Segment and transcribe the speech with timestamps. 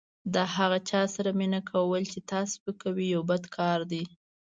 [0.33, 4.03] د هغه چا سره مینه کول چې تا سپکوي یو بد کار دی.